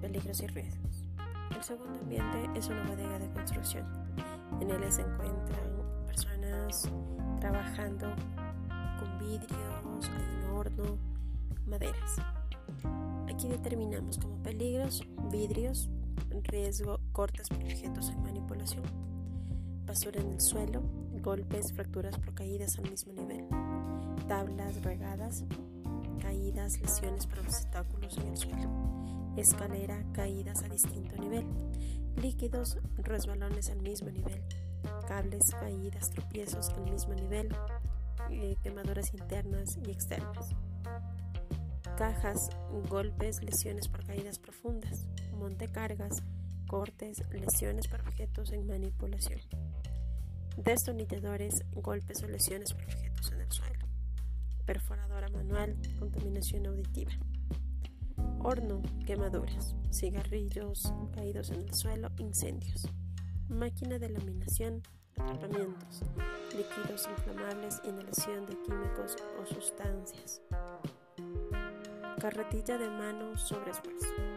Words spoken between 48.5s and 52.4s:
en manipulación. Destornilladores, golpes o